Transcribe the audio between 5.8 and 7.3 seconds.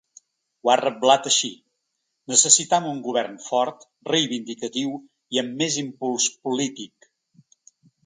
impuls polític.’